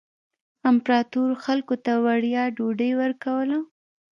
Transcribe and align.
امپراتور 0.71 1.29
خلکو 1.45 1.75
ته 1.85 1.91
وړیا 2.05 2.43
ډوډۍ 2.55 2.91
ورکوله. 3.01 3.57